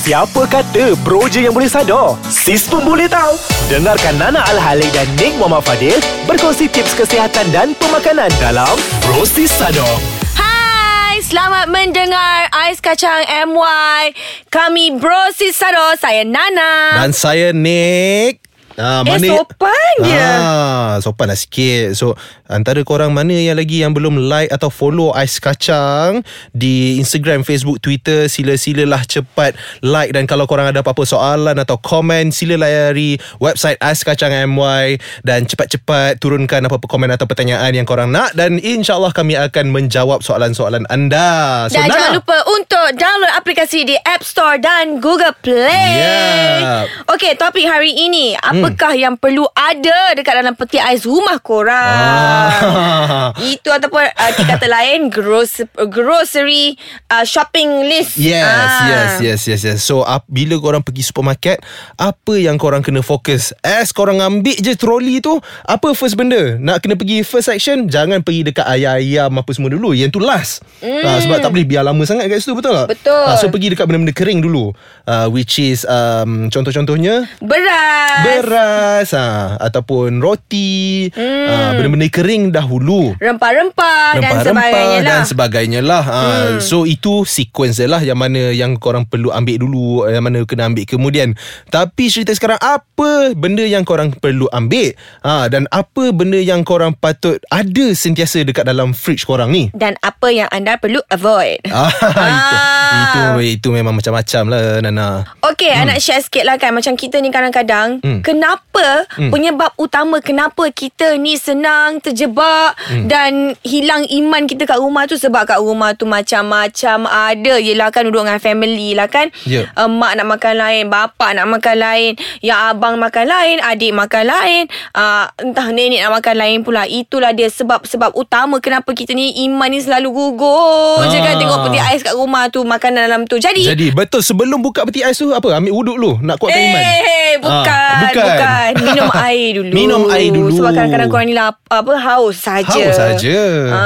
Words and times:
Siapa 0.00 0.48
kata 0.48 0.96
bro 1.04 1.28
je 1.28 1.44
yang 1.44 1.52
boleh 1.52 1.68
sadar? 1.68 2.16
Sis 2.24 2.64
pun 2.64 2.80
boleh 2.88 3.04
tahu. 3.04 3.36
Dengarkan 3.68 4.16
Nana 4.16 4.40
Al-Halik 4.48 4.88
dan 4.96 5.04
Nick 5.20 5.36
Muhammad 5.36 5.60
Fadil 5.60 6.00
berkongsi 6.24 6.72
tips 6.72 6.96
kesihatan 6.96 7.44
dan 7.52 7.76
pemakanan 7.76 8.32
dalam 8.40 8.80
Bro 9.04 9.28
Sis 9.28 9.52
Sadar. 9.52 10.00
Hai, 10.40 11.20
selamat 11.20 11.68
mendengar 11.68 12.48
Ais 12.48 12.80
Kacang 12.80 13.28
MY. 13.28 14.16
Kami 14.48 14.96
Bro 14.96 15.36
Sisaro, 15.36 15.92
saya 16.00 16.24
Nana. 16.24 16.96
Dan 17.04 17.12
saya 17.12 17.52
Nick 17.52 18.49
Ah, 18.80 19.04
Eh, 19.04 19.20
sopan 19.28 19.94
dia. 20.00 20.30
Ah, 20.32 20.92
sopan 20.98 21.28
lah 21.28 21.36
sikit. 21.36 21.92
So, 21.92 22.16
antara 22.48 22.80
korang 22.80 23.12
mana 23.12 23.30
yang 23.30 23.54
lagi 23.54 23.84
yang 23.84 23.92
belum 23.92 24.16
like 24.26 24.48
atau 24.48 24.72
follow 24.72 25.12
Ais 25.12 25.36
Kacang 25.36 26.24
di 26.50 26.96
Instagram, 26.96 27.44
Facebook, 27.44 27.78
Twitter, 27.78 28.26
sila-silalah 28.26 29.04
cepat 29.04 29.52
like 29.80 30.16
dan 30.16 30.24
kalau 30.24 30.48
korang 30.48 30.66
ada 30.66 30.80
apa-apa 30.80 31.04
soalan 31.04 31.54
atau 31.54 31.76
komen, 31.76 32.32
sila 32.32 32.56
layari 32.56 33.20
website 33.36 33.76
Ais 33.78 34.00
Kacang 34.00 34.32
MY 34.48 34.96
dan 35.20 35.44
cepat-cepat 35.44 36.16
turunkan 36.16 36.64
apa-apa 36.64 36.88
komen 36.88 37.12
atau 37.12 37.28
pertanyaan 37.28 37.70
yang 37.70 37.84
korang 37.84 38.08
nak 38.08 38.32
dan 38.32 38.56
insyaAllah 38.56 39.12
kami 39.12 39.36
akan 39.36 39.68
menjawab 39.68 40.24
soalan-soalan 40.24 40.88
anda. 40.88 41.68
So, 41.68 41.76
Dan 41.76 41.86
Nana. 41.86 41.94
jangan 41.94 42.12
lupa 42.16 42.36
untuk 42.48 42.86
download 42.96 43.32
aplikasi 43.36 43.84
di 43.84 43.96
App 44.00 44.24
Store 44.24 44.56
dan 44.56 44.96
Google 44.98 45.36
Play. 45.44 45.92
Yeah. 46.00 46.86
Okey, 47.10 47.36
topik 47.36 47.66
hari 47.66 47.92
ini. 47.92 48.32
Apakah 48.70 48.94
yang 48.94 49.14
perlu 49.14 49.46
ada 49.50 50.14
dekat 50.14 50.34
dalam 50.36 50.54
peti 50.54 50.78
ais 50.78 51.02
rumah 51.02 51.42
korang? 51.42 51.74
Ah. 51.74 53.30
Itu 53.36 53.68
ataupun 53.68 54.06
uh, 54.06 54.30
kata 54.36 54.66
lain 54.66 55.10
gros, 55.10 55.58
grocery 55.90 56.78
uh, 57.08 57.24
shopping 57.24 57.86
list. 57.86 58.14
Yes, 58.16 58.46
Ah. 58.46 58.86
yes, 58.86 59.10
yes, 59.18 59.40
yes, 59.46 59.60
yes. 59.64 59.78
So, 59.80 60.02
ap, 60.02 60.22
bila 60.26 60.56
korang 60.56 60.80
pergi 60.80 61.02
supermarket, 61.02 61.58
apa 61.96 62.34
yang 62.34 62.56
korang 62.56 62.80
kena 62.80 63.00
fokus? 63.00 63.50
As 63.60 63.90
korang 63.90 64.20
ambil 64.20 64.54
je 64.54 64.74
troli 64.74 65.18
tu, 65.18 65.36
apa 65.64 65.90
first 65.92 66.14
benda? 66.14 66.54
Nak 66.56 66.80
kena 66.80 66.94
pergi 66.94 67.22
first 67.22 67.48
section, 67.48 67.86
jangan 67.86 68.20
pergi 68.20 68.46
dekat 68.46 68.64
ayam-ayam 68.64 69.30
apa 69.34 69.50
semua 69.50 69.68
dulu. 69.68 69.92
Yang 69.92 70.14
tu 70.14 70.20
last. 70.20 70.62
Mm. 70.80 71.02
Ha, 71.02 71.10
sebab 71.20 71.38
tak 71.40 71.50
boleh 71.50 71.66
biar 71.66 71.82
lama 71.82 72.02
sangat 72.04 72.28
kat 72.28 72.38
situ, 72.38 72.54
betul 72.54 72.72
tak? 72.72 72.86
Betul. 72.92 73.24
Ha, 73.26 73.34
so, 73.34 73.48
pergi 73.48 73.74
dekat 73.74 73.84
benda-benda 73.84 74.14
kering 74.14 74.40
dulu. 74.40 74.70
Uh, 75.04 75.26
which 75.26 75.58
is, 75.58 75.82
um, 75.84 76.46
contoh-contohnya, 76.48 77.26
Beras. 77.40 78.22
beras 78.22 78.48
ha, 78.54 79.58
ataupun 79.58 80.22
roti. 80.22 81.10
Mm. 81.10 81.46
Ha, 81.50 81.54
benda-benda 81.74 82.08
kering 82.08 82.44
dahulu. 82.54 83.18
Rempah-rempah 83.18 84.22
dan 84.22 84.32
sebagainya 84.46 84.98
lah. 85.02 85.08
dan 85.10 85.22
sebagainya 85.26 85.80
lah. 85.82 86.04
Ha, 86.04 86.20
hmm. 86.22 86.58
So 86.62 86.86
itu 86.86 87.26
sequence 87.26 87.82
dia 87.82 87.90
lah 87.90 88.00
yang 88.00 88.18
mana 88.20 88.54
yang 88.54 88.78
korang 88.78 89.08
perlu 89.08 89.34
ambil 89.34 89.56
dulu, 89.60 90.06
yang 90.06 90.22
mana 90.22 90.46
kena 90.46 90.70
ambil 90.70 90.86
kemudian. 90.86 91.34
Tapi 91.74 92.06
cerita 92.06 92.30
sekarang 92.30 92.62
apa 92.62 93.34
benda 93.34 93.66
yang 93.66 93.82
korang 93.82 94.14
perlu 94.14 94.46
ambil? 94.54 94.94
Ha, 95.26 95.50
dan 95.50 95.66
apa 95.74 96.14
benda 96.14 96.38
yang 96.38 96.62
korang 96.62 96.94
patut 96.94 97.42
ada 97.50 97.86
sentiasa 97.92 98.46
dekat 98.46 98.64
dalam 98.64 98.94
fridge 98.94 99.26
korang 99.26 99.50
ni? 99.50 99.72
dan 99.80 99.96
apa 100.04 100.28
yang 100.28 100.48
anda 100.52 100.76
perlu 100.76 101.00
avoid. 101.08 101.64
Ah, 101.72 101.88
itu, 102.20 102.56
itu 103.00 103.20
itu 103.42 103.68
memang 103.68 103.92
macam-macam 103.92 104.42
lah 104.46 104.62
Nana. 104.80 105.24
Okey, 105.42 105.68
hmm. 105.68 105.86
nak 105.86 105.98
share 105.98 106.20
sikit 106.20 106.42
lah 106.42 106.56
kan 106.56 106.70
Macam 106.70 106.94
kita 106.94 107.18
ni 107.18 107.28
kadang-kadang 107.28 108.00
Hmm. 108.00 108.20
Kenapa 108.20 109.04
hmm. 109.12 109.28
Penyebab 109.28 109.72
utama 109.76 110.20
Kenapa 110.20 110.68
kita 110.68 111.16
ni 111.16 111.34
senang 111.34 111.98
Terjebak 111.98 112.76
hmm. 112.86 113.06
Dan 113.06 113.30
hilang 113.60 114.04
iman 114.04 114.44
kita 114.44 114.64
kat 114.64 114.76
rumah 114.76 115.04
tu 115.04 115.14
Sebab 115.14 115.44
kat 115.44 115.58
rumah 115.58 115.92
tu 115.92 116.04
Macam-macam 116.04 117.04
ada 117.04 117.54
Yelah 117.56 117.88
kan 117.88 118.04
duduk 118.04 118.22
dengan 118.22 118.38
family 118.38 118.92
lah 118.92 119.06
kan 119.06 119.28
Ya. 119.42 119.68
uh, 119.74 119.86
Mak 119.86 120.12
nak 120.14 120.26
makan 120.28 120.54
lain 120.56 120.84
Bapak 120.86 121.30
nak 121.34 121.46
makan 121.48 121.76
lain 121.76 122.10
Yang 122.40 122.60
abang 122.68 122.94
makan 122.96 123.26
lain 123.26 123.56
Adik 123.60 123.92
makan 123.92 124.24
lain 124.24 124.62
uh, 124.92 125.26
Entah 125.36 125.68
nenek 125.70 126.00
nak 126.00 126.20
makan 126.20 126.34
lain 126.36 126.58
pula 126.60 126.84
Itulah 126.84 127.30
dia 127.30 127.48
sebab-sebab 127.48 128.12
utama 128.12 128.58
Kenapa 128.58 128.92
kita 128.92 129.12
ni 129.12 129.44
Iman 129.44 129.68
ni 129.68 129.78
selalu 129.78 130.08
gugur 130.10 131.04
je 131.06 131.18
kan 131.18 131.28
Ah. 131.30 131.38
Tengok 131.38 131.58
peti 131.64 131.78
ais 131.78 132.02
kat 132.02 132.12
rumah 132.12 132.48
tu 132.48 132.62
Makanan 132.62 133.06
dalam 133.06 133.22
tu 133.30 133.38
Jadi, 133.38 133.62
Jadi 133.64 133.86
betul 133.90 134.20
sebelum 134.20 134.58
buka 134.58 134.82
peti 134.82 135.00
ais 135.00 135.14
tu 135.14 135.30
apa? 135.30 135.54
Ambil 135.54 135.70
wuduk 135.72 135.94
dulu 135.94 136.12
nak 136.20 136.36
kuatkan 136.36 136.58
iman. 136.60 136.82
Eh, 136.82 137.32
bukan, 137.38 137.62
Ah, 137.62 138.00
bukan. 138.02 138.24
bukan. 138.26 138.70
Minum 138.82 139.08
air 139.28 139.48
dulu. 139.52 139.70
Minum 139.70 140.02
air 140.08 140.28
dulu. 140.28 140.50
Sebab 140.52 140.70
kadang-kadang 140.72 141.08
korang 141.08 141.26
ni 141.26 141.32
lap, 141.32 141.62
apa 141.64 141.92
haus 141.96 142.36
saja. 142.36 142.66
Haus 142.66 142.96
saja. 142.96 143.38
Ha. 143.70 143.82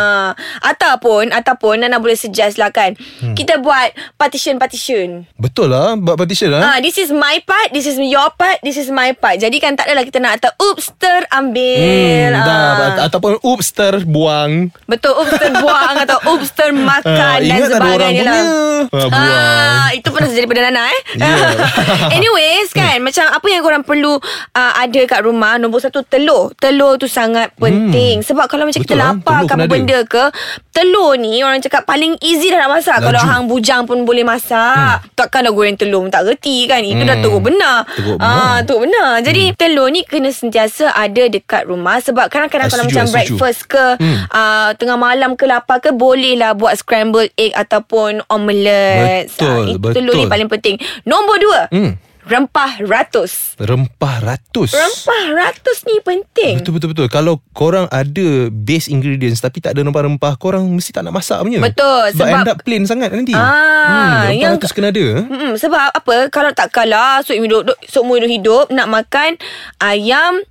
Ataupun 0.64 1.28
ataupun 1.30 1.78
Nana 1.78 1.98
boleh 1.98 2.14
suggest 2.14 2.56
lah 2.56 2.70
kan. 2.70 2.96
Hmm. 3.20 3.34
Kita 3.34 3.58
buat 3.58 3.92
partition-partition. 4.16 5.28
Betul 5.34 5.68
lah 5.68 5.94
buat 5.94 6.16
partition 6.16 6.48
lah. 6.48 6.64
Ah, 6.66 6.78
this 6.78 6.96
is 6.96 7.08
my 7.08 7.38
part, 7.40 7.68
this 7.70 7.84
is 7.84 7.96
your 7.96 8.32
part, 8.32 8.58
this 8.60 8.74
is 8.74 8.88
my 8.88 9.12
part. 9.12 9.36
Jadi 9.36 9.56
kan 9.58 9.74
tak 9.74 9.86
adalah 9.86 10.02
kita 10.02 10.18
nak 10.18 10.38
kata 10.38 10.50
oops 10.58 10.90
terambil. 10.96 12.32
Hmm, 12.32 12.34
dah, 12.34 12.62
Ah. 12.96 13.06
ataupun 13.06 13.38
oops 13.40 13.68
terbuang. 13.70 14.72
Betul 14.84 15.12
oops 15.14 15.34
terbuang 15.34 15.94
atau 16.04 16.18
oops 16.28 16.50
termakan 16.50 17.04
Ah, 17.34 17.38
dan 17.38 17.60
sebagainya 17.62 18.22
lah. 18.22 18.34
punya. 18.34 18.42
Ah, 18.86 19.06
buang. 19.06 19.33
Ah, 19.34 19.90
itu 19.94 20.08
pernah 20.10 20.28
terjadi 20.30 20.46
pada 20.46 20.62
Nana 20.70 20.82
eh. 20.88 21.00
Yeah. 21.24 22.10
Anyways 22.14 22.43
kan 22.74 22.98
macam 22.98 23.24
apa 23.26 23.46
yang 23.46 23.62
korang 23.62 23.80
perlu 23.80 24.18
uh, 24.50 24.72
ada 24.74 25.00
kat 25.04 25.22
rumah 25.22 25.56
nombor 25.56 25.78
satu 25.78 26.02
telur. 26.02 26.50
Telur 26.54 26.96
tu 26.96 27.06
sangat 27.06 27.54
penting 27.54 28.20
sebab 28.20 28.46
kalau 28.46 28.66
macam 28.66 28.76
kita 28.76 28.92
Betul 28.92 29.00
lah, 29.00 29.14
lapar 29.14 29.38
ke 29.42 29.52
apa 29.52 29.64
benda 29.64 29.98
ke 30.02 30.24
telur 30.68 31.14
ni 31.14 31.40
orang 31.40 31.58
cakap 31.58 31.84
paling 31.84 32.18
easy 32.20 32.48
dah 32.48 32.58
nak 32.60 32.74
masak. 32.74 32.98
Laju. 32.98 33.06
Kalau 33.06 33.20
hang 33.22 33.42
bujang 33.46 33.82
pun 33.84 34.02
boleh 34.02 34.22
masak. 34.22 35.06
Takkan 35.14 35.46
dah 35.46 35.52
goreng 35.52 35.74
telur 35.74 36.02
tak 36.06 36.26
reti 36.26 36.66
kan. 36.66 36.80
Itu 36.80 37.00
dah 37.00 37.14
Hmm. 37.14 37.22
teruk 37.22 37.42
benar. 37.42 37.76
Teruk 37.88 38.16
Ah, 38.16 38.26
benar. 38.58 38.66
teruk 38.66 38.80
benar. 38.82 39.10
Jadi 39.20 39.44
telur 39.54 39.88
ni 39.88 40.02
kena 40.02 40.28
sentiasa 40.28 40.90
ada 40.90 41.22
dekat 41.24 41.64
rumah 41.64 41.98
sebab 41.98 42.26
kadang-kadang 42.26 42.66
I 42.66 42.70
kalau 42.70 42.82
setuju, 42.82 42.92
macam 42.92 43.06
setuju. 43.06 43.14
breakfast 43.14 43.60
ke 43.66 43.84
Hmm. 43.94 44.16
uh, 44.28 44.70
tengah 44.74 44.96
malam 44.96 45.30
ke 45.32 45.44
lapar 45.44 45.78
ke 45.78 45.90
bolehlah 45.90 46.52
buat 46.52 46.74
scrambled 46.74 47.30
egg 47.34 47.54
ataupun 47.54 48.20
omelette. 48.26 49.30
Betul, 49.30 49.46
Ah, 49.46 49.70
itu 49.70 49.88
telur 49.92 50.12
ni 50.12 50.22
betul. 50.22 50.32
paling 50.32 50.48
penting. 50.48 50.74
Nombor 51.04 51.36
dua. 51.38 51.60
Hmm. 51.68 51.92
Rempah 52.24 52.80
ratus. 52.80 53.58
Rempah 53.58 54.16
ratus. 54.22 54.72
Rempah 54.72 55.24
ratus 55.34 55.78
ni 55.84 55.98
penting. 56.00 56.62
Betul 56.62 56.78
betul 56.78 56.88
betul. 56.94 57.08
Kalau 57.10 57.42
korang 57.52 57.84
ada 57.90 58.48
base 58.48 58.88
ingredients 58.88 59.42
tapi 59.42 59.60
tak 59.60 59.76
ada 59.76 59.84
rempah-rempah, 59.84 60.38
korang 60.38 60.64
mesti 60.70 60.94
tak 60.94 61.04
nak 61.04 61.20
masak 61.20 61.42
punya. 61.42 61.60
Betul, 61.60 62.14
Sebab, 62.14 62.24
sebab- 62.24 62.40
end 62.40 62.48
up 62.48 62.58
plain 62.62 62.84
sangat 62.86 63.10
nanti. 63.12 63.34
Ah, 63.34 63.42
hmm, 63.42 64.08
rempah 64.30 64.32
yang- 64.40 64.54
ratus 64.56 64.72
kena 64.72 64.88
ada. 64.88 65.06
Hmm, 65.20 65.52
sebab 65.58 65.80
apa? 65.92 66.16
Kalau 66.30 66.50
tak 66.56 66.72
kalah 66.72 67.20
seumur 67.26 67.44
hidup, 67.44 67.62
seumur 67.88 68.22
hidup 68.22 68.44
hidup 68.44 68.68
nak 68.68 68.92
makan 68.92 69.40
ayam 69.80 70.44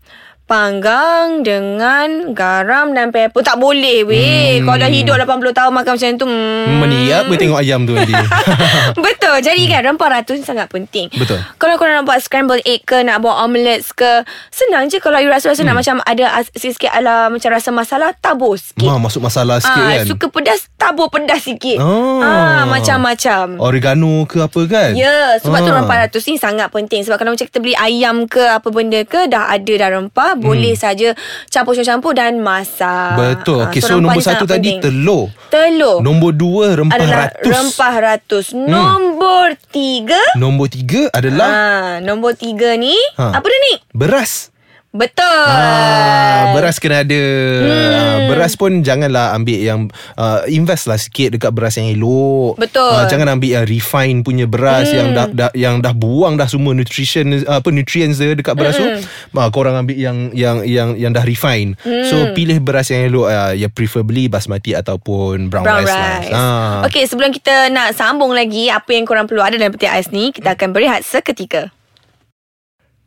panggang 0.46 1.42
dengan 1.42 2.32
garam 2.32 2.92
dan 2.92 3.10
pepper 3.10 3.40
tak 3.40 3.58
boleh 3.58 4.04
weh. 4.04 4.60
Hmm. 4.60 4.68
Kalau 4.68 4.88
hidup 4.88 5.16
80 5.18 5.52
tahun 5.52 5.72
makan 5.74 5.92
macam 5.94 6.10
tu. 6.16 6.26
Hmm. 6.26 6.80
Meniap 6.80 7.22
boleh 7.26 7.40
tengok 7.40 7.60
ayam 7.60 7.80
tu 7.84 7.94
nanti. 7.94 8.14
Betul 8.96 9.40
Jadi 9.40 9.64
kan 9.66 9.82
Rempah 9.84 10.10
ratus 10.12 10.36
ni 10.38 10.46
sangat 10.46 10.68
penting 10.68 11.08
Betul. 11.10 11.40
Kalau 11.56 11.76
korang 11.76 11.96
nak 11.96 12.06
buat 12.06 12.20
scrambled 12.20 12.64
egg 12.64 12.84
ke 12.84 13.02
Nak 13.02 13.20
buat 13.20 13.40
omelette 13.40 13.88
ke 13.90 14.22
Senang 14.50 14.88
je 14.88 14.98
Kalau 14.98 15.18
you 15.18 15.28
rasa-rasa 15.28 15.62
nak 15.62 15.76
macam 15.76 16.00
Ada 16.02 16.44
sikit-sikit 16.48 16.92
ala 16.92 17.28
Macam 17.28 17.50
rasa 17.50 17.70
masalah 17.70 18.12
Tabur 18.14 18.56
sikit 18.56 18.86
Ma, 18.86 19.00
masuk 19.00 19.22
masalah 19.22 19.58
sikit 19.58 19.80
Ah, 19.80 19.92
kan. 19.98 20.06
Suka 20.06 20.26
pedas 20.30 20.68
Tabur 20.76 21.08
pedas 21.08 21.42
sikit 21.42 21.80
Oh. 21.80 22.20
ah, 22.20 22.64
Macam-macam 22.66 23.58
Oregano 23.58 24.24
ke 24.26 24.40
apa 24.40 24.62
kan? 24.66 24.90
Ya, 24.94 25.40
sebab 25.40 25.60
tu 25.60 25.72
Ah. 25.72 25.80
rempah 25.80 25.98
ratus 26.02 26.24
ni 26.26 26.36
sangat 26.36 26.70
penting. 26.70 27.02
Sebab 27.02 27.18
kalau 27.18 27.32
macam 27.32 27.46
kita 27.46 27.58
beli 27.58 27.74
ayam 27.74 28.26
ke 28.26 28.42
apa 28.42 28.68
benda 28.68 29.02
ke, 29.02 29.26
dah 29.26 29.50
ada 29.50 29.74
dah 29.74 29.90
rempah, 29.92 30.36
boleh 30.44 30.74
saja 30.74 31.10
campur-campur 31.48 32.14
dan 32.14 32.38
masak. 32.38 33.16
Betul. 33.16 33.60
Ah, 33.60 33.68
Okey, 33.68 33.80
so, 33.80 33.88
rempah 33.90 34.04
nombor 34.04 34.22
satu 34.22 34.46
tadi 34.46 34.60
penting. 34.70 34.80
telur. 34.80 35.26
Telur. 35.50 35.98
Nombor 36.00 36.32
dua 36.32 36.66
rempah 36.76 36.96
adalah 36.96 37.18
ratus. 37.26 37.42
Hmm. 37.42 37.54
rempah 37.56 37.94
ratus. 37.98 38.46
Nombor 38.54 39.48
tiga. 39.70 40.22
Nombor 40.36 40.68
tiga 40.70 41.02
adalah 41.10 41.50
Ah, 41.50 41.92
nombor 42.00 42.36
tiga 42.36 42.76
ni. 42.76 42.94
Ha. 43.16 43.34
Apa 43.34 43.46
dia 43.46 43.60
ni? 43.64 43.74
beras. 43.92 44.53
Betul. 44.94 45.26
Ah, 45.26 46.54
beras 46.54 46.78
kena 46.78 47.02
ada. 47.02 47.18
Hmm. 47.18 47.66
Ah, 47.98 48.18
beras 48.30 48.54
pun 48.54 48.86
janganlah 48.86 49.34
ambil 49.34 49.58
yang 49.58 49.80
uh, 50.14 50.46
invest 50.46 50.86
lah 50.86 51.02
sikit 51.02 51.34
dekat 51.34 51.50
beras 51.50 51.82
yang 51.82 51.90
elok. 51.90 52.62
Betul. 52.62 52.94
Ah, 52.94 53.10
jangan 53.10 53.34
ambil 53.34 53.58
yang 53.58 53.66
refine 53.66 54.22
punya 54.22 54.46
beras 54.46 54.94
hmm. 54.94 54.98
yang 55.02 55.08
dah, 55.18 55.28
dah 55.34 55.50
yang 55.58 55.76
dah 55.82 55.98
buang 55.98 56.38
dah 56.38 56.46
semua 56.46 56.78
nutrition 56.78 57.42
apa 57.50 57.74
nutrients 57.74 58.22
dia 58.22 58.38
dekat 58.38 58.54
beras 58.54 58.78
Hmm. 58.78 59.02
tu. 59.02 59.34
Ah, 59.34 59.50
korang 59.50 59.82
ambil 59.82 59.98
yang 59.98 60.30
yang 60.38 60.62
yang 60.62 60.94
yang 60.94 61.10
dah 61.10 61.26
refine. 61.26 61.74
Hmm. 61.82 62.06
So 62.06 62.30
pilih 62.38 62.62
beras 62.62 62.94
yang 62.94 63.10
elok 63.10 63.34
uh, 63.34 63.58
ya 63.58 63.74
preferably 63.74 64.30
basmati 64.30 64.78
ataupun 64.78 65.50
brown, 65.50 65.66
Brown 65.66 65.82
rice, 65.84 65.90
rice. 65.90 66.30
lah. 66.30 66.38
Ah. 66.38 66.86
Okey, 66.86 67.10
sebelum 67.10 67.34
kita 67.34 67.74
nak 67.74 67.98
sambung 67.98 68.30
lagi 68.30 68.70
apa 68.70 68.94
yang 68.94 69.10
korang 69.10 69.26
perlu 69.26 69.42
ada 69.42 69.58
dalam 69.58 69.74
peti 69.74 69.90
ais 69.90 70.14
ni, 70.14 70.30
kita 70.30 70.54
akan 70.54 70.70
berehat 70.70 71.02
seketika. 71.02 71.74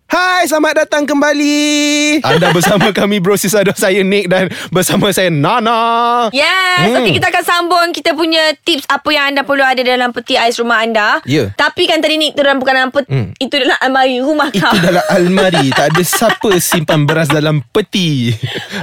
Hai, 0.06 0.46
selamat 0.46 0.86
datang 0.86 1.02
kembali. 1.02 2.22
Anda 2.22 2.54
bersama 2.54 2.94
kami 2.94 3.18
Bro 3.18 3.34
Sisado 3.34 3.74
saya 3.74 4.00
Nick 4.00 4.30
dan 4.30 4.46
bersama 4.70 5.10
saya 5.10 5.28
Nana. 5.28 6.30
Yes, 6.30 6.86
Hmm. 6.86 6.94
okay 6.96 7.10
kita 7.12 7.26
akan 7.26 7.42
sambung 7.44 7.86
kita 7.90 8.14
punya 8.14 8.54
tips 8.56 8.86
apa 8.86 9.08
yang 9.10 9.24
anda 9.28 9.42
perlu 9.42 9.60
ada 9.60 9.82
dalam 9.82 10.14
peti 10.14 10.38
ais 10.38 10.54
rumah 10.56 10.78
anda. 10.80 11.18
Ya. 11.24 11.50
Tapi 11.50 11.90
kan 11.90 11.98
tadi 11.98 12.16
ni 12.16 12.30
itu 12.30 12.38
dalam 12.38 12.56
bukan 12.56 12.74
dalam 12.76 12.90
peti, 12.90 13.10
Hmm. 13.10 13.34
itu 13.36 13.54
dalam 13.58 13.74
almari 13.76 14.16
rumah 14.20 14.46
Itu 14.46 14.62
kau. 14.62 14.78
dalam 14.78 15.02
almari 15.08 15.66
Tak 15.68 15.90
ada 15.90 16.02
siapa 16.02 16.50
simpan 16.56 17.02
beras 17.02 17.26
dalam 17.26 17.66
peti 17.66 18.30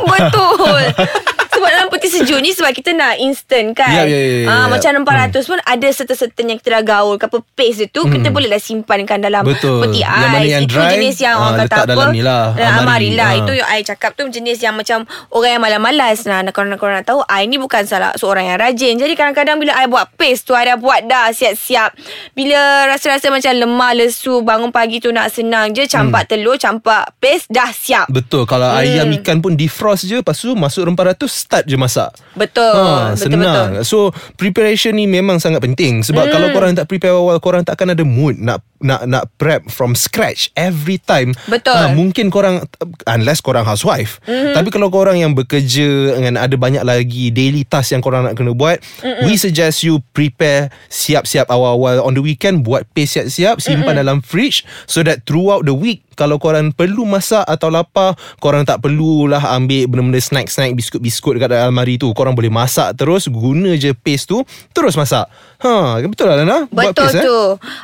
Betul. 0.01 0.81
sebab 1.53 1.69
dalam 1.69 1.87
peti 1.87 2.07
sejuk 2.09 2.39
ni 2.39 2.49
sebab 2.49 2.73
kita 2.73 2.91
nak 2.91 3.15
instant 3.17 3.71
kan. 3.71 3.93
Ya, 3.93 4.03
ya, 4.03 4.19
ya, 4.19 4.37
ya, 4.41 4.47
Ah, 4.49 4.57
ya. 4.59 4.67
macam 4.67 4.91
400 4.99 5.45
pun 5.45 5.59
ada 5.61 5.87
serta-serta 5.87 6.41
yang 6.41 6.57
kita 6.57 6.69
dah 6.73 6.83
gaul 6.83 7.15
ke 7.15 7.23
apa 7.23 7.39
paste 7.53 7.87
tu 7.87 8.03
kita 8.03 8.27
boleh 8.27 8.49
lah 8.49 8.59
simpankan 8.59 9.21
dalam 9.21 9.45
Hmm. 9.45 9.55
Betul. 9.55 9.79
peti 9.79 10.01
ais. 10.01 10.19
Yang 10.19 10.29
mana 10.29 10.43
yang 10.43 10.61
itu 10.61 10.73
dry, 10.73 10.91
jenis 10.91 11.12
yang 11.17 11.35
ah, 11.35 11.41
orang 11.43 11.53
kata 11.55 11.65
letak 11.65 11.79
apa? 11.79 11.89
dalam 11.89 12.07
ni 12.09 12.21
lah, 12.21 12.43
Dalam 12.51 12.71
almari 12.79 13.07
almari. 13.07 13.09
lah. 13.13 13.27
Ah. 13.27 13.39
Itu 13.39 13.51
yang 13.53 13.67
I 13.67 13.81
cakap 13.81 14.11
tu 14.13 14.23
jenis 14.25 14.57
yang 14.59 14.73
macam 14.73 15.03
orang 15.29 15.49
yang 15.51 15.61
malas-malas. 15.61 16.17
Nah, 16.23 16.39
nak 16.39 16.51
korang, 16.51 16.73
korang 16.73 16.95
nak 16.95 17.05
tahu 17.05 17.19
I 17.23 17.43
ni 17.43 17.57
bukan 17.57 17.83
salah 17.83 18.13
seorang 18.13 18.45
yang 18.45 18.57
rajin. 18.57 18.95
Jadi 18.95 19.13
kadang-kadang 19.13 19.57
bila 19.57 19.73
I 19.73 19.85
buat 19.85 20.13
paste 20.13 20.43
tu 20.43 20.53
I 20.53 20.65
dah 20.65 20.75
buat 20.75 21.03
dah 21.03 21.29
siap-siap. 21.29 21.93
Bila 22.31 22.59
rasa-rasa 22.87 23.27
macam 23.27 23.51
lemah 23.51 23.91
lesu 23.93 24.39
bangun 24.39 24.69
pagi 24.69 24.97
tu 24.97 25.09
nak 25.09 25.27
senang 25.27 25.69
je 25.69 25.83
campak 25.83 26.25
telur, 26.25 26.55
campak 26.55 27.13
paste 27.17 27.47
dah 27.47 27.69
siap. 27.69 28.07
Betul 28.07 28.45
Kalau 28.45 28.65
Hmm. 28.65 28.79
ayam 28.79 29.09
ikan 29.15 29.39
pun 29.39 29.53
defrost 29.53 30.03
je 30.03 30.15
Lepas 30.15 30.37
tu 30.37 30.53
masuk 30.53 30.85
rempah 30.85 31.09
ratus 31.09 31.31
Start 31.35 31.63
je 31.63 31.75
masak 31.75 32.13
Betul. 32.33 32.63
Ha, 32.73 33.11
betul 33.11 33.19
senang. 33.31 33.69
betul. 33.73 33.83
So 33.83 33.97
preparation 34.35 34.93
ni 34.93 35.03
memang 35.03 35.37
sangat 35.37 35.59
penting 35.59 36.01
sebab 36.01 36.23
Hmm. 36.23 36.31
kalau 36.31 36.47
korang 36.49 36.73
tak 36.73 36.85
prepare 36.85 37.11
awal 37.11 37.37
korang 37.37 37.61
takkan 37.61 37.87
ada 37.87 38.01
mood 38.01 38.37
nak 38.37 38.61
nak 38.83 39.07
nak 39.07 39.31
prep 39.39 39.71
from 39.71 39.95
scratch 39.95 40.51
every 40.59 40.99
time. 40.99 41.31
Betul. 41.47 41.73
Ha, 41.73 41.95
mungkin 41.95 42.27
korang 42.27 42.67
unless 43.07 43.39
korang 43.39 43.63
housewife. 43.63 44.19
Mm-hmm. 44.27 44.53
Tapi 44.53 44.69
kalau 44.69 44.91
korang 44.91 45.15
yang 45.15 45.31
bekerja 45.31 46.19
dengan 46.19 46.43
ada 46.43 46.53
banyak 46.59 46.83
lagi 46.83 47.31
daily 47.31 47.63
task 47.63 47.95
yang 47.95 48.03
korang 48.03 48.27
nak 48.27 48.35
kena 48.35 48.51
buat, 48.51 48.83
Mm-mm. 48.99 49.25
we 49.25 49.39
suggest 49.39 49.81
you 49.87 50.03
prepare 50.11 50.67
siap-siap 50.91 51.47
awal-awal 51.47 52.03
on 52.03 52.13
the 52.13 52.23
weekend 52.23 52.67
buat 52.67 52.83
paste 52.91 53.13
siap-siap 53.13 53.61
simpan 53.61 53.95
Mm-mm. 53.95 54.01
dalam 54.03 54.17
fridge 54.19 54.65
so 54.89 55.05
that 55.05 55.23
throughout 55.23 55.63
the 55.63 55.75
week 55.75 56.01
kalau 56.13 56.37
korang 56.37 56.69
perlu 56.69 57.03
masak 57.03 57.43
atau 57.43 57.67
lapar 57.67 58.13
korang 58.37 58.63
tak 58.63 58.79
perlulah 58.79 59.41
ambil 59.53 59.85
benda-benda 59.85 60.17
snack-snack 60.17 60.73
biskut-biskut 60.73 61.35
dekat 61.35 61.51
dalam 61.51 61.69
almari 61.69 61.97
tu. 61.97 62.09
Korang 62.11 62.33
boleh 62.33 62.49
masak 62.49 62.95
terus 62.95 63.25
guna 63.25 63.73
je 63.73 63.91
paste 63.91 64.29
tu 64.29 64.41
terus 64.71 64.93
masak. 64.93 65.25
Ha 65.59 65.95
betul 66.03 66.27
lah 66.27 66.35
Lana? 66.37 66.67
Buat 66.67 66.91
Betul 66.91 67.07
paste, 67.07 67.23
tu. 67.23 67.39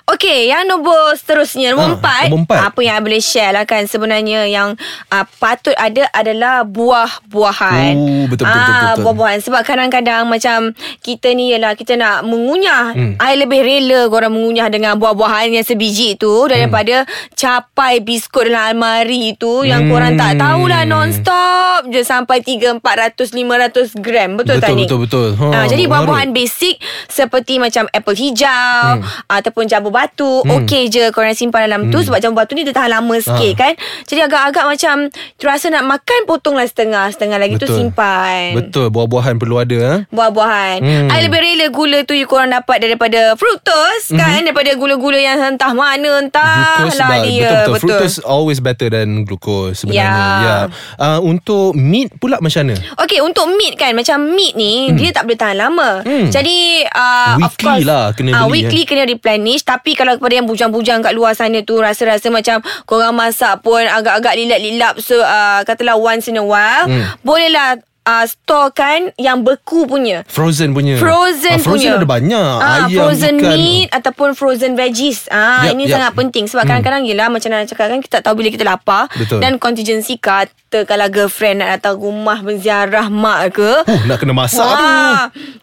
Okay 0.06 0.52
yang 0.52 0.68
nombor 0.68 1.16
seterusnya 1.16 1.72
Nombor 1.72 1.88
Ha, 1.88 1.96
empat. 1.96 2.26
nombor 2.28 2.44
empat. 2.44 2.60
Apa 2.68 2.80
yang 2.84 2.96
I 2.96 3.02
boleh 3.02 3.24
share 3.24 3.56
lah 3.56 3.64
kan 3.64 3.88
Sebenarnya 3.88 4.44
yang 4.46 4.76
uh, 5.08 5.26
Patut 5.40 5.72
ada 5.74 6.04
adalah 6.12 6.68
Buah-buahan. 6.68 7.94
Oh, 7.96 8.28
betul, 8.28 8.44
betul, 8.44 8.52
Ah, 8.52 8.60
betul, 8.60 8.76
betul. 8.84 9.04
Buah-buahan. 9.08 9.40
Sebab 9.42 9.62
kadang-kadang 9.64 10.28
Macam 10.28 10.58
Kita 11.00 11.32
ni 11.32 11.56
ialah 11.56 11.74
Kita 11.74 11.96
nak 11.96 12.28
mengunyah. 12.28 12.92
Hmm. 12.92 13.14
I 13.16 13.40
lebih 13.40 13.64
rela 13.64 14.12
Korang 14.12 14.36
mengunyah 14.36 14.68
dengan 14.68 15.00
Buah-buahan 15.00 15.56
yang 15.56 15.64
sebiji 15.64 16.20
tu 16.20 16.52
Daripada 16.52 17.08
Capai 17.32 18.04
biskut 18.20 18.44
dalam 18.46 18.76
almari 18.76 19.32
tu 19.34 19.64
Yang 19.64 19.82
Hmm. 19.82 19.90
korang 19.90 20.14
tak 20.14 20.32
tahulah 20.36 20.84
Non-stop 20.84 21.88
je 21.88 22.04
Sampai 22.04 22.44
3, 22.44 22.76
400, 22.76 23.32
500 23.32 23.96
gram 23.96 24.36
Betul, 24.36 24.60
tak 24.60 24.70
Betul, 24.70 24.76
ni? 24.76 24.84
betul, 24.84 25.00
betul. 25.00 25.28
Ha, 25.40 25.46
Ah, 25.50 25.66
Jadi 25.66 25.84
buah-buahan 25.86 26.30
basic 26.30 26.76
Seperti 27.08 27.56
macam 27.58 27.88
apple 27.90 28.14
hijau 28.14 29.00
hmm. 29.00 29.32
Ataupun 29.32 29.64
jambu 29.66 29.88
batu 29.90 30.44
hmm. 30.44 30.52
Okey 30.60 30.88
je 30.88 31.08
korang 31.10 31.32
simpan 31.32 31.66
dalam 31.66 31.88
hmm. 31.88 31.92
tu 31.92 32.04
Sebab 32.04 32.20
jambu 32.20 32.36
batu 32.38 32.52
ni 32.52 32.62
dia 32.62 32.76
tahan 32.76 32.92
lama 32.92 33.16
sikit 33.18 33.38
Ha. 33.50 33.56
kan 33.58 33.74
Jadi 34.04 34.20
agak-agak 34.22 34.66
macam 34.68 34.96
Terasa 35.36 35.72
nak 35.72 35.88
makan 35.88 36.20
Potonglah 36.26 36.66
setengah 36.66 37.08
Setengah 37.10 37.38
lagi 37.38 37.56
tu 37.56 37.66
simpan 37.66 38.52
betul 38.52 38.90
buah-buahan 38.90 39.38
perlu 39.38 39.56
ada 39.58 39.78
ha? 39.80 39.94
Buah-buahan 40.10 40.78
Hmm. 40.80 41.08
I 41.08 41.22
lebih 41.22 41.40
rela 41.40 41.68
gula 41.70 42.04
tu 42.04 42.12
You 42.12 42.26
korang 42.26 42.50
dapat 42.50 42.82
daripada 42.82 43.34
Fructose 43.34 44.10
Mhm. 44.10 44.18
kan 44.18 44.40
Daripada 44.44 44.72
gula-gula 44.76 45.16
yang 45.16 45.40
entah 45.48 45.72
mana 45.72 46.20
Entah 46.20 46.82
Glucose 46.82 46.98
lah 46.98 47.16
dia 47.22 47.48
betul, 47.64 47.74
betul 47.76 48.09
Fructose 48.10 48.26
always 48.26 48.60
better 48.60 48.90
than 48.90 49.24
glucose 49.30 49.86
sebenarnya. 49.86 50.10
Ya. 50.10 50.40
Ya. 50.40 50.58
Uh, 50.98 51.20
untuk 51.22 51.78
meat 51.78 52.10
pula 52.18 52.42
macam 52.42 52.66
mana? 52.66 52.76
Okey 53.06 53.20
untuk 53.22 53.46
meat 53.54 53.78
kan 53.78 53.94
Macam 53.94 54.34
meat 54.34 54.58
ni 54.58 54.90
hmm. 54.90 54.98
Dia 54.98 55.10
tak 55.14 55.30
boleh 55.30 55.40
tahan 55.40 55.58
lama 55.58 55.90
Hmm. 56.00 56.32
Jadi 56.32 56.88
uh, 56.88 57.36
of 57.44 57.54
Weekly 57.54 57.66
course, 57.66 57.86
lah 57.86 58.04
kena 58.16 58.30
ah, 58.34 58.48
beli, 58.48 58.66
Weekly 58.66 58.82
kena 58.88 59.04
replenish 59.04 59.68
Tapi 59.68 59.94
kalau 59.94 60.16
kepada 60.16 60.34
yang 60.40 60.48
bujang-bujang 60.48 61.04
Kat 61.04 61.12
luar 61.12 61.36
sana 61.36 61.60
tu 61.62 61.78
Rasa-rasa 61.78 62.32
macam 62.32 62.64
Korang 62.88 63.14
masak 63.14 63.62
pun 63.62 63.84
Agak-agak 63.84 64.34
lilap-lilap 64.40 64.98
So 65.04 65.20
uh, 65.20 65.62
katalah 65.68 66.00
once 66.00 66.32
in 66.32 66.40
a 66.40 66.46
while 66.46 66.88
Hmm. 66.90 67.04
Bolehlah 67.22 67.78
uh, 68.02 68.24
Storekan 68.24 69.12
Yang 69.16 69.38
beku 69.44 69.84
punya 69.84 70.24
Frozen 70.26 70.72
punya. 70.72 70.96
Frozen 70.96 71.56
ah, 71.56 71.60
Frozen 71.60 71.72
punya 71.82 71.90
ada 71.96 72.08
banyak. 72.08 72.52
ah, 72.56 72.86
Ayam, 72.86 73.00
Frozen 73.02 73.36
ikan. 73.38 73.52
meat 73.52 73.88
Ataupun 73.90 74.30
frozen 74.32 74.74
veggies 74.74 75.28
ah, 75.28 75.64
Yup, 75.64 75.74
Ini 75.74 75.84
yup. 75.84 75.94
sangat 75.94 76.12
penting 76.16 76.46
Sebab 76.46 76.62
Hmm. 76.62 76.70
kadang-kadang 76.72 77.04
Yelah 77.04 77.28
macam 77.28 77.50
Nana 77.50 77.64
cakap 77.64 77.88
kan 77.88 78.00
Kita 78.00 78.14
tak 78.16 78.24
tahu 78.26 78.36
bila 78.38 78.50
kita 78.50 78.64
lapar 78.64 79.08
Betul. 79.12 79.40
Dan 79.40 79.58
contingency 79.58 80.16
Kata 80.16 80.48
kalau 80.84 81.08
girlfriend 81.08 81.60
Nak 81.60 81.70
datang 81.76 81.96
rumah 81.96 82.40
Menziarah 82.40 83.08
mak 83.08 83.54
ke 83.54 83.72
Oh, 83.82 84.02
nak 84.06 84.18
kena 84.18 84.32
masak 84.32 84.62
tu. 84.62 84.86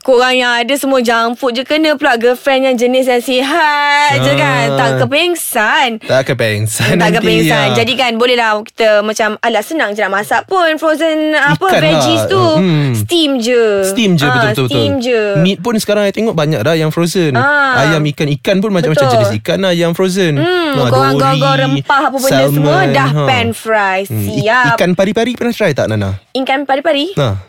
Korang 0.02 0.32
yang 0.32 0.52
ada 0.56 0.74
semua 0.74 0.98
junk 1.00 1.34
food 1.34 1.52
je 1.52 1.62
kena 1.62 1.94
pula 1.94 2.14
girlfriend 2.14 2.62
yang 2.64 2.76
jenis 2.76 3.06
yang 3.06 3.18
sihat 3.20 4.14
je 4.16 4.28
Ah. 4.28 4.36
kan. 4.36 4.66
Tak 4.72 4.90
kepengsan. 5.00 5.88
Tak 6.00 6.22
kepengsan 6.24 6.94
Tak 6.96 7.10
kepengsan 7.12 7.66
ya. 7.68 7.76
Jadi 7.76 7.92
kan 7.94 8.12
boleh 8.14 8.34
lah 8.34 8.58
Kita 8.62 9.02
macam 9.02 9.34
Alah 9.38 9.60
senang 9.60 9.92
je 9.92 10.00
nak 10.00 10.14
masak 10.14 10.42
pun 10.44 10.74
Frozen 10.76 11.34
apa 11.34 11.66
Ikan 11.68 11.80
Veggies 11.80 12.22
lah. 12.22 12.25
Tu 12.26 12.43
Hmm. 12.56 12.90
Steam 12.94 13.31
je 13.37 13.64
Steam 13.84 14.14
je 14.14 14.25
Ah, 14.25 14.32
betul-betul 14.49 14.67
Steam 14.69 14.93
je 14.99 15.20
Meat 15.38 15.58
pun 15.58 15.75
sekarang 15.75 16.05
I 16.05 16.11
tengok 16.11 16.32
banyak 16.32 16.61
dah 16.61 16.73
Yang 16.73 16.90
frozen 16.90 17.32
Ah. 17.32 17.82
Ayam 17.82 18.02
ikan 18.06 18.28
Ikan 18.31 18.56
pun 18.58 18.70
macam-macam 18.70 19.02
Betul. 19.02 19.14
jenis 19.17 19.32
ikan 19.38 19.58
lah 19.61 19.70
Yang 19.70 19.93
frozen 19.93 20.34
Hmm, 20.37 20.73
dori, 20.76 21.17
gor-gor 21.17 21.56
rempah 21.56 22.00
apa 22.05 22.17
benda 22.17 22.31
salmon, 22.43 22.55
semua 22.55 22.78
dah 22.88 23.08
ha. 23.08 23.23
pan 23.25 23.49
fry. 23.50 23.99
Hmm, 24.05 24.25
Siap. 24.26 24.75
Ikan 24.75 24.90
pari-pari 24.93 25.32
pernah 25.32 25.50
try 25.50 25.73
tak 25.73 25.87
Nana? 25.87 26.20
Ikan 26.32 26.62
pari-pari. 26.62 27.12
Ha. 27.14 27.28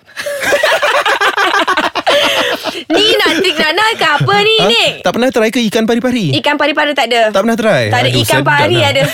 Ni 2.88 3.06
nak 3.14 3.32
trik 3.38 3.58
Nana 3.58 3.86
ke 3.94 4.08
apa 4.08 4.36
ni 4.40 4.56
Ha? 4.58 4.68
ni? 4.68 4.86
Tak 5.02 5.12
pernah 5.12 5.30
try 5.30 5.50
ke 5.50 5.60
ikan 5.66 5.84
pari-pari? 5.84 6.32
Ikan 6.36 6.56
pari-pari 6.56 6.92
tak 6.94 7.08
ada. 7.08 7.30
Tak 7.30 7.42
pernah 7.42 7.56
try? 7.56 7.84
Tak 7.88 8.00
ada 8.00 8.10
Aduh, 8.10 8.22
ikan 8.22 8.42
pari 8.42 8.78
ada. 8.80 9.04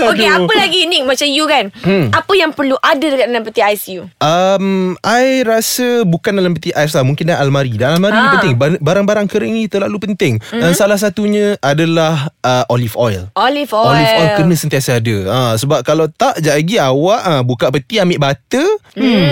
Okey, 0.00 0.26
apa 0.26 0.52
lagi 0.52 0.84
Nick 0.84 1.04
macam 1.04 1.26
you 1.26 1.44
kan? 1.44 1.70
Hmm. 1.78 2.08
Apa 2.10 2.32
yang 2.32 2.50
perlu 2.50 2.78
ada 2.78 3.02
dekat 3.02 3.26
dalam 3.26 3.42
peti 3.42 3.60
ICU? 3.60 4.06
Um, 4.18 4.66
I 5.00 5.42
rasa 5.42 6.02
bukan 6.02 6.32
dalam 6.32 6.52
peti 6.52 6.70
ais 6.70 6.90
lah 6.90 7.02
Mungkin 7.02 7.24
dalam 7.24 7.44
almari 7.44 7.74
Dalam 7.74 7.98
almari 7.98 8.14
ni 8.14 8.20
Ah. 8.20 8.32
penting 8.34 8.54
Bar- 8.54 8.80
Barang-barang 8.80 9.26
kering 9.26 9.52
ni 9.52 9.64
terlalu 9.64 9.96
penting 10.02 10.36
mm-hmm. 10.36 10.58
Dan 10.58 10.72
salah 10.72 10.96
satunya 10.96 11.54
adalah 11.58 12.30
uh, 12.40 12.64
olive 12.68 12.94
oil 12.94 13.30
Olive 13.34 13.70
oil. 13.70 13.88
Olive 13.88 14.12
oil 14.16 14.28
kena 14.36 14.54
sentiasa 14.54 14.96
ada 14.96 15.16
ha, 15.26 15.38
Sebab 15.54 15.82
kalau 15.82 16.06
tak 16.08 16.38
Sekejap 16.38 16.54
lagi 16.56 16.76
awak 16.78 17.20
ha, 17.20 17.34
Buka 17.40 17.66
peti 17.68 17.98
ambil 17.98 18.18
butter 18.20 18.68
hmm. 18.94 19.04
Hmm. 19.04 19.26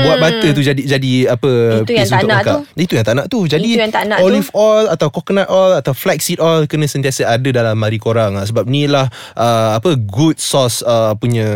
Buat 0.00 0.16
butter 0.18 0.50
tu 0.50 0.60
jadi 0.60 0.82
jadi 0.86 1.12
apa 1.30 1.50
Itu 1.80 1.92
yang 1.92 2.04
tak 2.06 2.22
nak 2.22 2.38
makan. 2.38 2.52
tu. 2.52 2.60
Itu 2.76 2.92
yang 2.92 3.06
tak 3.06 3.14
nak 3.14 3.26
tu 3.26 3.40
Jadi 3.44 3.70
Itu 3.70 3.80
yang 3.80 3.88
tak 3.90 4.04
nak 4.04 4.18
olive 4.20 4.50
oil 4.52 4.84
Atau 4.86 5.08
coconut 5.08 5.48
oil 5.48 5.72
Atau 5.74 5.92
flaxseed 5.92 6.38
oil 6.38 6.64
Kena 6.64 6.84
sentiasa 6.84 7.24
ada 7.26 7.48
dalam 7.48 7.72
almari 7.72 7.96
korang 7.96 8.34
ha, 8.34 8.44
Sebab 8.44 8.66
ni 8.66 8.84
lah 8.84 9.08
uh, 9.32 9.77
Apa 9.78 9.94
Good 9.94 10.42
source 10.42 10.82
uh, 10.82 11.14
Punya 11.14 11.46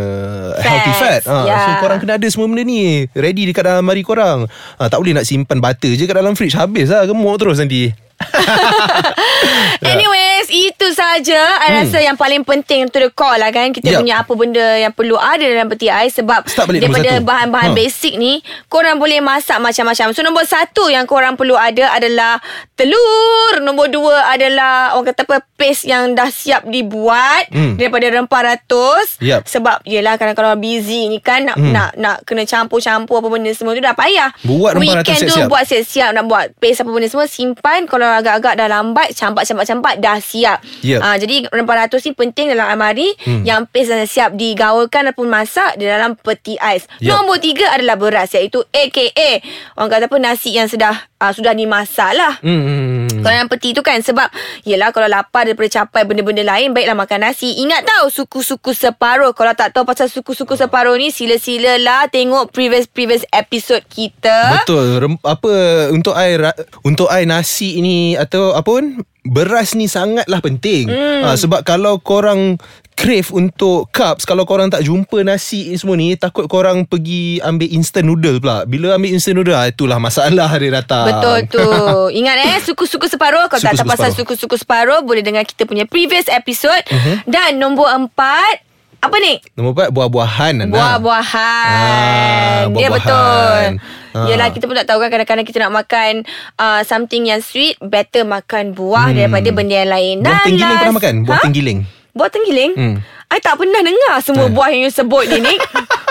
Healthy 0.56 0.92
fat. 0.96 1.22
Ha, 1.26 1.36
ya. 1.44 1.56
So 1.58 1.70
korang 1.82 1.98
kena 1.98 2.16
ada 2.16 2.28
semua 2.30 2.46
benda 2.46 2.62
ni. 2.62 3.10
Ready 3.10 3.50
dekat 3.50 3.66
dalam 3.66 3.82
almari 3.82 4.06
korang. 4.06 4.46
Ha, 4.78 4.86
Tak 4.86 4.98
boleh 5.02 5.18
nak 5.18 5.26
simpan 5.26 5.58
butter 5.58 5.98
je 5.98 6.06
Kat 6.06 6.16
dalam 6.16 6.38
fridge. 6.38 6.54
Habis 6.54 6.88
lah 6.88 7.04
Gemuk 7.04 7.36
terus 7.42 7.58
nanti 7.58 7.90
Anyways, 9.84 10.46
itu 10.48 10.86
saja 10.92 11.40
I 11.58 11.82
rasa 11.82 11.98
yang 11.98 12.14
paling 12.14 12.42
penting 12.42 12.86
to 12.86 12.98
the 12.98 13.10
core 13.10 13.36
lah 13.36 13.50
kan 13.50 13.70
Kita 13.70 13.84
Hmm. 13.84 13.92
Yup. 13.92 14.00
punya 14.00 14.14
apa 14.18 14.32
benda 14.32 14.66
yang 14.78 14.90
perlu 14.90 15.16
ada 15.16 15.42
dalam 15.42 15.66
peti 15.66 15.86
ais 15.86 16.12
Sebab 16.12 16.46
daripada 16.80 17.10
bahan-bahan 17.20 17.70
Ha. 17.70 17.76
basic 17.76 18.14
ni 18.14 18.38
Korang 18.66 18.96
boleh 18.96 19.18
masak 19.18 19.58
macam-macam 19.58 20.10
So 20.10 20.20
nombor 20.20 20.44
satu 20.44 20.86
yang 20.86 21.04
korang 21.04 21.34
perlu 21.34 21.54
ada 21.54 21.92
adalah 21.92 22.38
telur 22.74 23.60
Nombor 23.60 23.88
dua 23.88 24.28
adalah 24.28 24.92
orang 24.92 25.08
kata 25.08 25.24
apa 25.24 25.36
Paste 25.52 25.86
yang 25.86 26.12
dah 26.12 26.28
siap 26.28 26.64
dibuat 26.64 27.46
Hmm. 27.48 27.74
Daripada 27.74 28.06
rempah 28.08 28.42
ratus 28.46 29.18
Yup. 29.18 29.44
Sebab 29.44 29.82
yelah 29.84 30.14
kadang-kadang 30.14 30.56
busy 30.56 31.06
ni 31.06 31.18
kan 31.18 31.44
nak, 31.44 31.54
Hmm. 31.54 31.70
nak 31.70 31.90
nak 31.94 32.16
kena 32.22 32.42
campur-campur 32.42 33.18
apa 33.18 33.28
benda 33.28 33.50
semua 33.52 33.72
tu 33.72 33.80
dah 33.80 33.92
payah 33.92 34.30
Buat 34.42 34.74
rempah 34.74 34.94
ratus 34.96 35.08
Weekend 35.08 35.18
tu 35.18 35.26
siap-siap. 35.28 35.48
buat 35.48 35.62
siap-siap 35.64 36.10
Nak 36.12 36.24
buat 36.24 36.44
paste 36.56 36.80
apa 36.80 36.90
benda 36.90 37.08
semua 37.08 37.26
Simpan 37.26 37.80
Kalau 37.84 38.08
agak-agak 38.20 38.54
dah 38.60 38.68
lambat, 38.68 39.14
campak-campak-campak 39.16 39.94
dah 40.02 40.18
siap. 40.20 40.58
Yep. 40.84 41.00
Ah, 41.00 41.16
jadi 41.16 41.48
rempah 41.48 41.86
ratus 41.86 42.04
ni 42.04 42.12
penting 42.12 42.52
dalam 42.52 42.68
almari 42.68 43.14
Hmm. 43.22 43.46
yang 43.46 43.64
paste 43.70 43.94
dah 43.94 44.08
siap 44.08 44.34
digaulkan 44.34 45.08
ataupun 45.08 45.30
masak 45.30 45.78
di 45.78 45.86
dalam 45.86 46.18
peti 46.18 46.58
ais. 46.58 46.84
Yep. 46.98 47.08
Nombor 47.08 47.38
tiga 47.38 47.70
adalah 47.72 47.96
beras 47.96 48.34
iaitu 48.34 48.64
AKA 48.72 49.42
orang 49.78 49.90
kata 49.90 50.04
apa 50.10 50.16
nasi 50.18 50.52
yang 50.52 50.66
sudah 50.66 50.92
uh, 51.22 51.32
sudah 51.32 51.54
dimasak 51.54 52.12
lah. 52.12 52.36
Hmm. 52.42 53.06
Kalau 53.22 53.36
yang 53.38 53.46
peti 53.46 53.70
tu 53.70 53.86
kan 53.86 54.02
Sebab 54.02 54.26
Yelah 54.66 54.90
kalau 54.90 55.06
lapar 55.06 55.46
Daripada 55.46 55.70
capai 55.70 56.02
benda-benda 56.02 56.42
lain 56.42 56.74
Baiklah 56.74 56.98
makan 56.98 57.30
nasi 57.30 57.54
Ingat 57.62 57.86
tahu 57.86 58.10
Suku-suku 58.10 58.74
separuh 58.74 59.30
Kalau 59.30 59.54
tak 59.54 59.70
tahu 59.70 59.86
pasal 59.86 60.10
suku-suku 60.10 60.58
separuh 60.58 60.98
ni 60.98 61.14
Sila-sila 61.14 61.78
lah 61.78 62.10
Tengok 62.10 62.50
previous-previous 62.50 63.22
episode 63.30 63.86
kita 63.86 64.66
Betul. 64.66 64.98
Rem, 64.98 65.14
apa 65.22 65.52
untuk 65.94 66.18
air 66.18 66.50
untuk 66.82 67.06
air 67.06 67.28
nasi 67.28 67.78
ini 67.78 67.91
atau 68.14 68.52
apa 68.52 68.66
pun 68.66 68.86
beras 69.22 69.72
ni 69.72 69.86
sangatlah 69.86 70.38
penting. 70.38 70.86
Hmm. 70.86 71.22
Ha, 71.22 71.34
sebab 71.34 71.62
kalau 71.62 71.98
korang 71.98 72.58
crave 72.92 73.30
untuk 73.30 73.88
carbs 73.88 74.22
kalau 74.22 74.44
korang 74.44 74.68
tak 74.68 74.82
jumpa 74.82 75.22
nasi 75.22 75.70
ni 75.70 75.76
semua 75.76 75.96
ni 75.96 76.12
takut 76.14 76.44
korang 76.44 76.84
pergi 76.84 77.40
ambil 77.40 77.68
instant 77.68 78.04
noodle 78.04 78.36
pula. 78.36 78.62
Bila 78.62 78.94
ambil 78.94 79.10
instant 79.10 79.34
noodle 79.34 79.54
ah, 79.54 79.64
itulah 79.64 79.96
masalah 79.96 80.50
dia 80.54 80.70
datang. 80.70 81.06
Betul 81.08 81.38
tu 81.48 81.66
Ingat 82.18 82.36
eh 82.44 82.58
Suku-suku 82.60 83.06
separuh 83.06 83.46
Kalau 83.46 83.58
tak 83.58 83.72
tahu 83.72 83.80
Suku-suku 83.80 83.90
pasal 83.90 84.10
separuh. 84.10 84.18
suku-suku 84.28 84.56
separuh 84.56 85.00
Boleh 85.00 85.20
dengar 85.20 85.42
kita 85.42 85.64
punya 85.64 85.82
previous 85.82 86.28
episode 86.28 86.84
uh-huh. 86.84 87.24
Dan 87.24 87.56
nombor 87.56 87.88
empat 87.88 88.60
Apa 89.00 89.16
ni? 89.18 89.40
Nombor 89.54 89.72
empat 89.72 89.88
buah-buahan. 89.90 90.54
Buah-buahan 90.68 91.74
Ah, 91.74 92.70
Ya 92.70 92.86
buah-buahan. 92.88 92.92
betul 92.92 94.01
Ah. 94.12 94.26
Yelah 94.26 94.48
kita 94.48 94.64
pun 94.64 94.74
tak 94.74 94.84
tahu 94.84 94.98
kan 94.98 95.08
Kadang-kadang 95.08 95.42
kita 95.42 95.58
nak 95.60 95.72
makan 95.74 96.12
uh, 96.56 96.80
Something 96.82 97.26
yang 97.26 97.40
sweet 97.40 97.76
Better 97.78 98.22
makan 98.22 98.72
buah 98.72 99.08
Hmm. 99.08 99.16
Daripada 99.18 99.48
benda 99.50 99.74
yang 99.74 99.88
lain 99.88 100.16
Buah 100.18 100.28
Dan 100.30 100.44
tenggiling 100.46 100.68
last- 100.68 100.80
pernah 100.82 100.96
makan? 100.96 101.14
Buah 101.22 101.34
Ha? 101.34 101.42
tenggiling. 101.42 101.78
Buah 102.12 102.28
tenggiling? 102.28 102.72
Hmm. 102.74 102.96
I 103.26 103.38
tak 103.38 103.56
pernah 103.56 103.80
dengar 103.80 104.14
Semua 104.20 104.46
Ah. 104.46 104.52
buah 104.52 104.68
yang 104.68 104.82
you 104.82 104.92
sebut 104.92 105.24
ni 105.26 105.40
Nick 105.40 105.60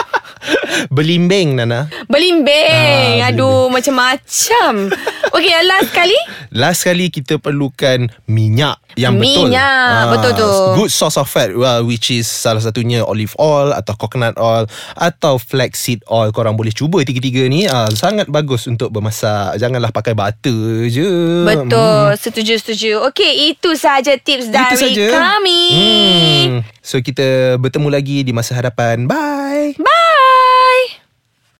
Belimbing 0.95 1.57
Nana. 1.59 1.87
Belimbing 2.09 3.21
Ah, 3.21 3.29
Aduh 3.31 3.69
macam-macam 3.69 4.91
Okay 5.31 5.53
last 5.63 5.91
kali 5.93 6.17
Last 6.51 6.83
kali 6.83 7.07
kita 7.13 7.39
perlukan 7.39 8.11
minyak 8.27 8.81
yang 8.99 9.15
betul. 9.15 9.47
Minyak, 9.47 10.03
betul 10.11 10.31
tu. 10.35 10.51
Good 10.83 10.91
source 10.91 11.15
of 11.15 11.27
fat 11.27 11.55
well, 11.55 11.87
which 11.87 12.11
is 12.11 12.27
salah 12.27 12.59
satunya 12.59 13.03
olive 13.03 13.31
oil 13.39 13.71
atau 13.71 13.95
coconut 13.95 14.35
oil 14.35 14.67
atau 14.99 15.39
flaxseed 15.39 16.03
oil. 16.11 16.35
Korang 16.35 16.59
boleh 16.59 16.75
cuba 16.75 16.99
tiga-tiga 17.07 17.47
ni. 17.47 17.67
Ah, 17.71 17.87
sangat 17.91 18.27
bagus 18.27 18.67
untuk 18.67 18.91
bermasak. 18.91 19.55
Janganlah 19.59 19.95
pakai 19.95 20.11
butter 20.11 20.91
je. 20.91 21.11
Betul 21.47 22.19
Setuju-setuju 22.19 22.99
Okay 23.11 23.51
itu 23.55 23.71
saja 23.79 24.15
tips 24.19 24.51
Hmm. 24.51 24.55
Itu 24.59 24.75
dari 24.75 24.77
saja. 24.91 25.07
kami 25.15 25.63
Hmm. 25.71 26.49
So 26.83 26.99
kita 26.99 27.55
bertemu 27.61 27.87
lagi 27.87 28.17
di 28.25 28.35
masa 28.35 28.57
hadapan. 28.57 29.07
Bye. 29.07 29.79